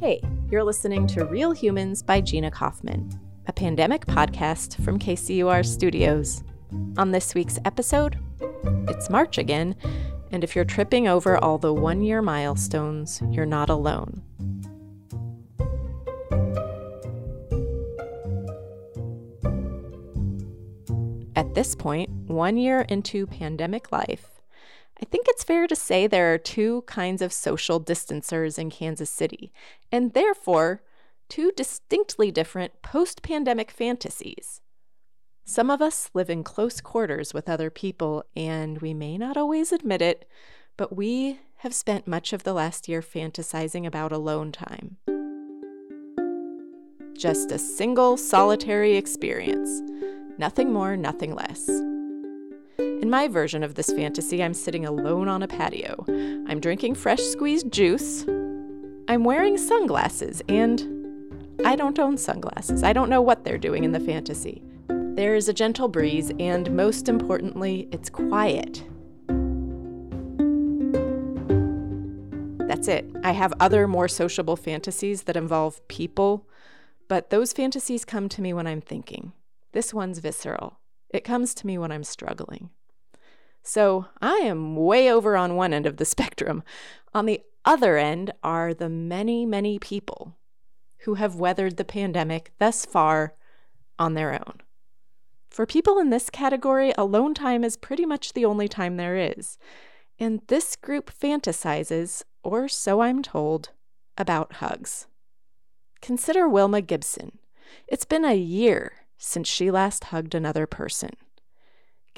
[0.00, 6.44] Hey, you're listening to Real Humans by Gina Kaufmann, a pandemic podcast from KCUR Studios.
[6.96, 8.16] On this week's episode,
[8.86, 9.74] it's March again,
[10.30, 14.22] and if you're tripping over all the one year milestones, you're not alone.
[21.34, 24.37] At this point, one year into pandemic life,
[25.00, 29.10] I think it's fair to say there are two kinds of social distancers in Kansas
[29.10, 29.52] City,
[29.92, 30.82] and therefore,
[31.28, 34.60] two distinctly different post pandemic fantasies.
[35.44, 39.72] Some of us live in close quarters with other people, and we may not always
[39.72, 40.28] admit it,
[40.76, 44.96] but we have spent much of the last year fantasizing about alone time.
[47.16, 49.82] Just a single solitary experience
[50.38, 51.68] Nothing more, nothing less.
[53.00, 56.04] In my version of this fantasy, I'm sitting alone on a patio.
[56.48, 58.24] I'm drinking fresh squeezed juice.
[59.06, 60.82] I'm wearing sunglasses, and
[61.64, 62.82] I don't own sunglasses.
[62.82, 64.64] I don't know what they're doing in the fantasy.
[64.88, 68.84] There is a gentle breeze, and most importantly, it's quiet.
[72.66, 73.08] That's it.
[73.22, 76.48] I have other more sociable fantasies that involve people,
[77.06, 79.32] but those fantasies come to me when I'm thinking.
[79.70, 80.80] This one's visceral.
[81.10, 82.70] It comes to me when I'm struggling.
[83.68, 86.62] So I am way over on one end of the spectrum.
[87.12, 90.38] On the other end are the many, many people
[91.00, 93.34] who have weathered the pandemic thus far
[93.98, 94.62] on their own.
[95.50, 99.58] For people in this category, alone time is pretty much the only time there is.
[100.18, 103.68] And this group fantasizes, or so I'm told,
[104.16, 105.08] about hugs.
[106.00, 107.38] Consider Wilma Gibson.
[107.86, 111.10] It's been a year since she last hugged another person.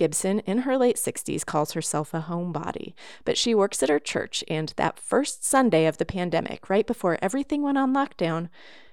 [0.01, 2.95] Gibson, in her late 60s, calls herself a homebody,
[3.27, 7.19] but she works at her church, and that first Sunday of the pandemic, right before
[7.20, 8.48] everything went on lockdown,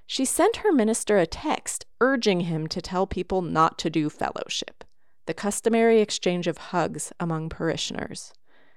[0.06, 4.84] she sent her minister a text urging him to tell people not to do fellowship,
[5.28, 8.34] the customary exchange of hugs among parishioners.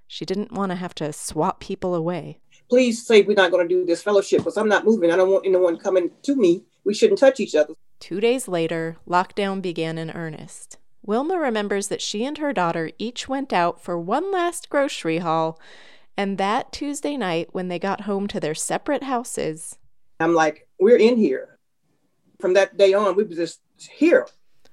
[0.06, 2.38] She didn't want to have to swap people away.
[2.68, 5.10] Please say we're not going to do this fellowship because I'm not moving.
[5.10, 6.62] I don't want anyone coming to me.
[6.84, 7.74] We shouldn't touch each other.
[7.98, 10.78] Two days later, lockdown began in earnest.
[11.02, 15.58] Wilma remembers that she and her daughter each went out for one last grocery haul,
[16.16, 19.78] and that Tuesday night, when they got home to their separate houses,
[20.18, 21.58] I'm like, we're in here.
[22.38, 24.26] From that day on, we were just here.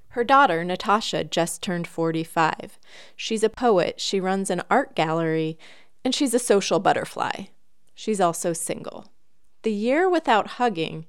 [0.09, 2.79] Her daughter, Natasha, just turned 45.
[3.15, 5.57] She's a poet, she runs an art gallery,
[6.03, 7.45] and she's a social butterfly.
[7.93, 9.11] She's also single.
[9.63, 11.05] The year without hugging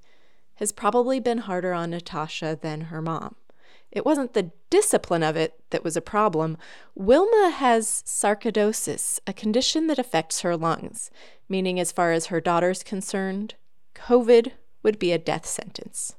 [0.56, 3.36] has probably been harder on Natasha than her mom.
[3.90, 6.58] It wasn't the discipline of it that was a problem.
[6.94, 11.10] Wilma has sarcoidosis, a condition that affects her lungs,
[11.48, 13.54] meaning, as far as her daughter's concerned,
[13.94, 16.14] COVID would be a death sentence.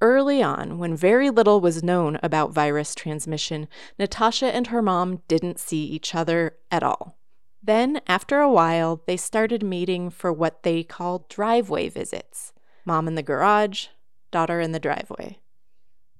[0.00, 3.66] Early on, when very little was known about virus transmission,
[3.98, 7.16] Natasha and her mom didn't see each other at all.
[7.62, 12.52] Then, after a while, they started meeting for what they called driveway visits
[12.84, 13.88] mom in the garage,
[14.30, 15.40] daughter in the driveway.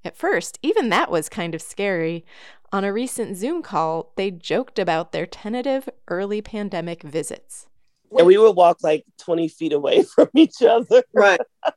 [0.07, 2.23] At first, even that was kind of scary.
[2.71, 7.67] On a recent Zoom call, they joked about their tentative early pandemic visits.
[8.17, 11.03] And we would walk like 20 feet away from each other.
[11.13, 11.41] Right.
[11.65, 11.73] I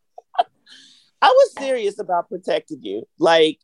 [1.22, 3.02] was serious about protecting you.
[3.18, 3.58] Like,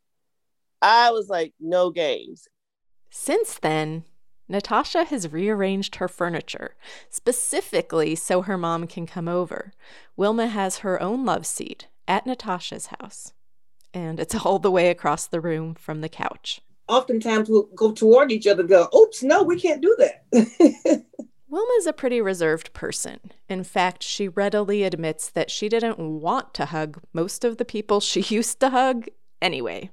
[0.83, 2.49] I was like, no games.
[3.09, 4.03] Since then,
[4.49, 6.75] Natasha has rearranged her furniture,
[7.09, 9.73] specifically so her mom can come over.
[10.17, 13.33] Wilma has her own love seat at Natasha's house,
[13.97, 16.61] and it's all the way across the room from the couch.
[16.89, 20.25] Oftentimes we'll go toward each other go, oops, no, we can't do that.
[21.51, 23.19] Wilma's a pretty reserved person.
[23.49, 28.01] In fact, she readily admits that she didn't want to hug most of the people
[28.01, 29.07] she used to hug
[29.41, 29.91] anyway.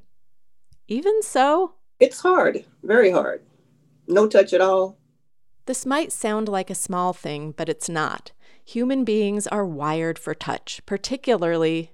[0.88, 3.42] Even so, it's hard, very hard
[4.08, 4.98] no touch at all.
[5.66, 8.32] This might sound like a small thing, but it's not.
[8.66, 11.92] Human beings are wired for touch, particularly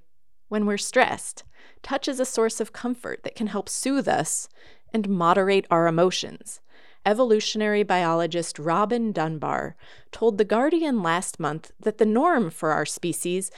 [0.49, 1.43] when we're stressed.
[1.81, 4.49] Touch is a source of comfort that can help soothe us
[4.93, 6.59] and moderate our emotions.
[7.05, 9.75] Evolutionary biologist Robin Dunbar
[10.11, 13.51] told The Guardian last month that the norm for our species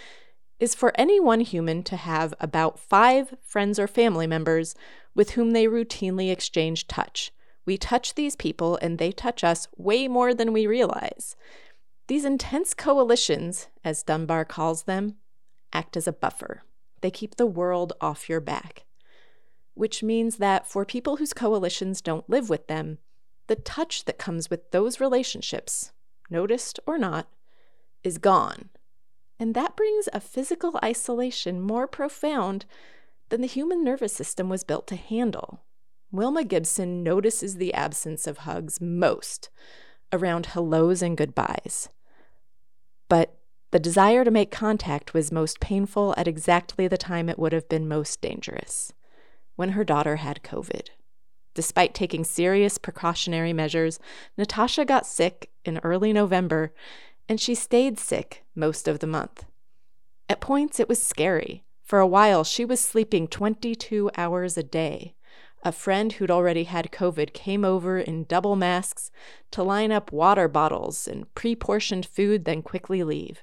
[0.59, 4.75] is for any one human to have about five friends or family members
[5.15, 7.31] with whom they routinely exchange touch.
[7.65, 11.35] We touch these people and they touch us way more than we realize.
[12.07, 15.15] These intense coalitions, as Dunbar calls them,
[15.73, 16.63] act as a buffer.
[17.01, 18.85] They keep the world off your back.
[19.73, 22.99] Which means that for people whose coalitions don't live with them,
[23.47, 25.91] the touch that comes with those relationships,
[26.29, 27.27] noticed or not,
[28.03, 28.69] is gone.
[29.39, 32.65] And that brings a physical isolation more profound
[33.29, 35.61] than the human nervous system was built to handle.
[36.11, 39.49] Wilma Gibson notices the absence of hugs most
[40.13, 41.89] around hellos and goodbyes.
[43.07, 43.40] But
[43.71, 47.69] the desire to make contact was most painful at exactly the time it would have
[47.69, 48.93] been most dangerous
[49.55, 50.89] when her daughter had COVID.
[51.53, 53.99] Despite taking serious precautionary measures,
[54.37, 56.73] Natasha got sick in early November
[57.29, 59.45] and she stayed sick most of the month.
[60.27, 61.63] At points, it was scary.
[61.83, 65.15] For a while, she was sleeping 22 hours a day.
[65.63, 69.11] A friend who'd already had COVID came over in double masks
[69.51, 73.41] to line up water bottles and pre portioned food, then quickly leave.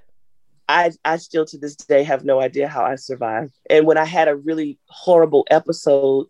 [0.69, 3.55] I, I still to this day have no idea how I survived.
[3.71, 6.27] And when I had a really horrible episode,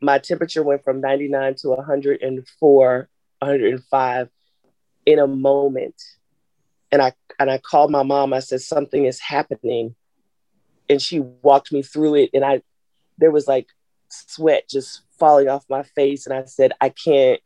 [0.00, 3.08] my temperature went from 99 to 104,
[3.38, 4.28] 105
[5.06, 5.94] in a moment.
[6.92, 8.32] And I and I called my mom.
[8.32, 9.94] I said something is happening.
[10.90, 12.62] And she walked me through it and I
[13.16, 13.68] there was like
[14.10, 17.40] sweat just falling off my face and I said I can't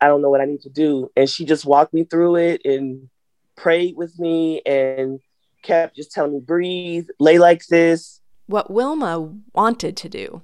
[0.00, 1.10] I don't know what I need to do.
[1.16, 3.08] And she just walked me through it and
[3.56, 5.20] prayed with me and
[5.62, 8.20] kept just telling me, breathe, lay like this.
[8.46, 10.42] What Wilma wanted to do,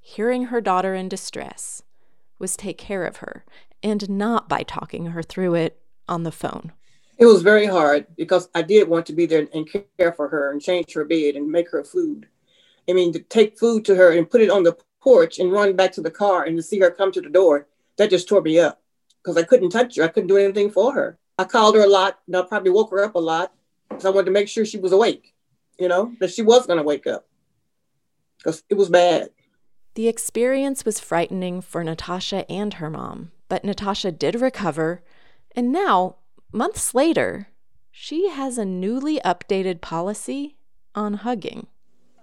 [0.00, 1.82] hearing her daughter in distress,
[2.38, 3.44] was take care of her,
[3.82, 6.72] and not by talking her through it on the phone.
[7.18, 9.68] It was very hard because I did want to be there and
[9.98, 12.26] care for her and change her bed and make her food.
[12.88, 15.76] I mean, to take food to her and put it on the porch and run
[15.76, 17.66] back to the car and to see her come to the door,
[17.98, 18.80] that just tore me up
[19.22, 20.02] because I couldn't touch her.
[20.02, 21.18] I couldn't do anything for her.
[21.38, 23.52] I called her a lot and I probably woke her up a lot
[23.90, 25.34] because I wanted to make sure she was awake,
[25.78, 27.26] you know, that she was going to wake up
[28.38, 29.30] because it was bad.
[29.94, 35.02] The experience was frightening for Natasha and her mom, but Natasha did recover.
[35.54, 36.16] And now,
[36.52, 37.48] months later,
[37.90, 40.56] she has a newly updated policy
[40.94, 41.66] on hugging.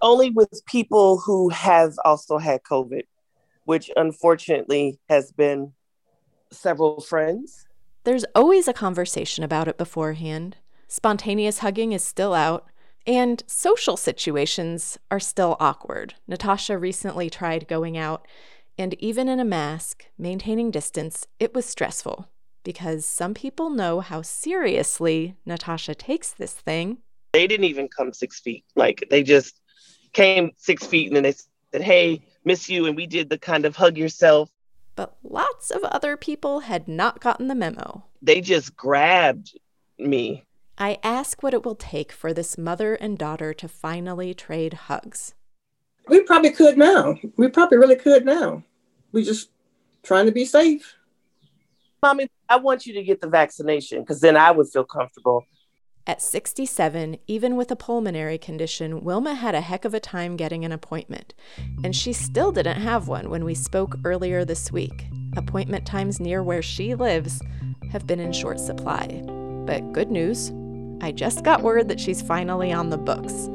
[0.02, 3.04] Only with people who have also had COVID,
[3.66, 5.74] which unfortunately has been
[6.52, 7.68] several friends.
[8.06, 10.56] There's always a conversation about it beforehand.
[10.88, 12.68] Spontaneous hugging is still out,
[13.06, 16.16] and social situations are still awkward.
[16.28, 18.26] Natasha recently tried going out,
[18.78, 22.28] and even in a mask, maintaining distance, it was stressful
[22.64, 26.98] because some people know how seriously Natasha takes this thing.
[27.34, 28.66] They didn't even come six feet.
[28.76, 29.62] Like they just
[30.14, 31.36] came six feet and then they
[31.72, 32.86] said, Hey, miss you.
[32.86, 34.50] And we did the kind of hug yourself.
[34.96, 38.04] But lots of other people had not gotten the memo.
[38.22, 39.58] They just grabbed
[39.98, 40.47] me
[40.80, 45.34] I ask what it will take for this mother and daughter to finally trade hugs.
[46.08, 47.16] We probably could now.
[47.36, 48.64] We probably really could now.
[49.12, 49.50] We just
[50.04, 50.96] trying to be safe.
[52.04, 55.46] Mommy, I want you to get the vaccination because then I would feel comfortable.
[56.06, 60.64] At 67, even with a pulmonary condition, Wilma had a heck of a time getting
[60.64, 61.34] an appointment.
[61.84, 65.08] And she still didn't have one when we spoke earlier this week.
[65.36, 67.42] Appointment times near where she lives
[67.92, 69.22] have been in short supply.
[69.66, 70.52] But good news
[71.02, 73.50] I just got word that she's finally on the books.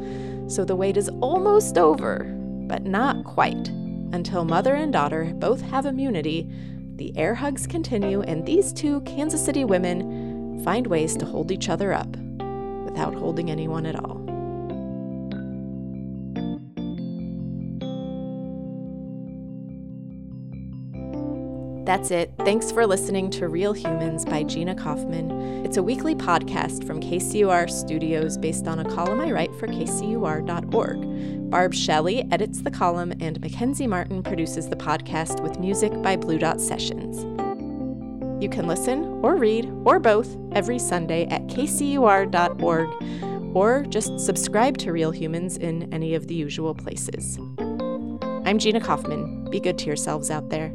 [0.53, 2.25] So the wait is almost over,
[2.69, 3.69] but not quite.
[4.13, 6.49] Until mother and daughter both have immunity,
[6.97, 11.69] the air hugs continue, and these two Kansas City women find ways to hold each
[11.69, 12.17] other up
[12.85, 14.22] without holding anyone at all.
[21.85, 22.33] That's it.
[22.39, 25.67] Thanks for listening to Real Humans by Gina Kaufmann.
[25.67, 31.51] It's a weekly podcast from KCUR Studios based on a column I write for kcur.org.
[31.51, 36.39] Barb Shelly edits the column, and Mackenzie Martin produces the podcast with music by Blue
[36.39, 37.25] Dot Sessions.
[38.41, 42.89] You can listen or read or both every Sunday at kcur.org
[43.57, 47.39] or just subscribe to Real Humans in any of the usual places.
[48.45, 49.51] I'm Gina Kaufmann.
[49.51, 50.73] Be good to yourselves out there.